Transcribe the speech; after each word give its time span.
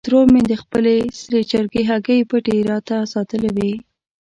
ترور 0.07 0.27
مې 0.33 0.41
د 0.51 0.53
خپلې 0.61 0.95
سرې 1.19 1.41
چرګې 1.51 1.81
هګۍ 1.89 2.19
پټې 2.29 2.57
راته 2.71 2.95
ساتلې 3.13 3.49
وې. 3.55 3.73